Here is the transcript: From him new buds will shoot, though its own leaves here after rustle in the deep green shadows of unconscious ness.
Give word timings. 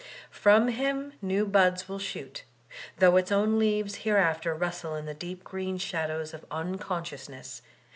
From 0.31 0.69
him 0.69 1.13
new 1.21 1.45
buds 1.45 1.87
will 1.87 1.99
shoot, 1.99 2.41
though 2.97 3.17
its 3.17 3.31
own 3.31 3.59
leaves 3.59 3.97
here 4.01 4.17
after 4.17 4.55
rustle 4.55 4.95
in 4.95 5.05
the 5.05 5.13
deep 5.13 5.43
green 5.43 5.77
shadows 5.77 6.33
of 6.33 6.43
unconscious 6.49 7.29
ness. 7.29 7.61